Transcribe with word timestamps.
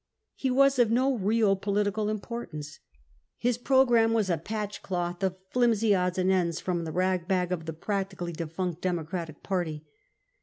He 0.33 0.49
was 0.49 0.79
of 0.79 0.89
no 0.89 1.13
real 1.15 1.55
political 1.55 2.09
im 2.09 2.19
portance; 2.19 2.79
his 3.37 3.59
programme 3.59 4.13
was 4.13 4.31
a 4.31 4.37
patchcloth 4.39 5.21
of 5.21 5.35
flimsy 5.51 5.93
odds 5.93 6.17
and 6.17 6.31
ends 6.31 6.59
from 6.59 6.85
the 6.85 6.91
rag 6.91 7.27
bag 7.27 7.51
of 7.51 7.67
the 7.67 7.73
practically 7.73 8.33
defunct 8.33 8.81
Democratic 8.81 9.43
party. 9.43 9.85